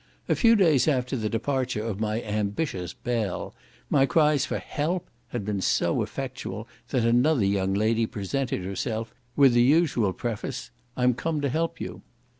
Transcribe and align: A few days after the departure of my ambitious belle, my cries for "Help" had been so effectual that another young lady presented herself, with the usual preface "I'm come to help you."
A 0.27 0.33
few 0.33 0.55
days 0.55 0.87
after 0.87 1.15
the 1.15 1.29
departure 1.29 1.83
of 1.85 1.99
my 1.99 2.23
ambitious 2.23 2.91
belle, 2.91 3.53
my 3.87 4.07
cries 4.07 4.47
for 4.47 4.57
"Help" 4.57 5.07
had 5.27 5.45
been 5.45 5.61
so 5.61 6.01
effectual 6.01 6.67
that 6.89 7.05
another 7.05 7.45
young 7.45 7.75
lady 7.75 8.07
presented 8.07 8.63
herself, 8.63 9.13
with 9.35 9.53
the 9.53 9.61
usual 9.61 10.11
preface 10.11 10.71
"I'm 10.97 11.13
come 11.13 11.39
to 11.41 11.49
help 11.49 11.79
you." 11.79 12.01